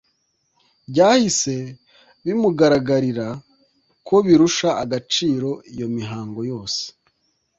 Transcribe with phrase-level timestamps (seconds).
[0.89, 1.55] byahise
[2.25, 3.27] bimugaragarira
[4.07, 6.81] ko birusha agaciro iyo mihango yose.